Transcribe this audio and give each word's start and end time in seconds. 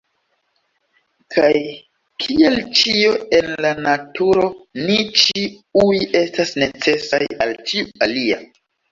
Kaj, 1.33 1.49
kiel 2.23 2.55
ĉio 2.79 3.11
en 3.39 3.51
la 3.65 3.73
Naturo, 3.87 4.45
ni 4.87 4.95
ĉiuj 5.25 5.99
estas 6.21 6.55
necesaj 6.63 7.21
al 7.45 7.53
ĉiu 7.73 7.93
alia. 8.07 8.41